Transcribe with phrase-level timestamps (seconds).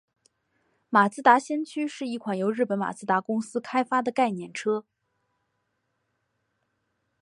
[0.89, 4.83] 马自达先驱是一款由日本马自达公司开发的概念车。